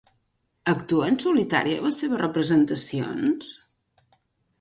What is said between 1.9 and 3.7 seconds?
seves representacions?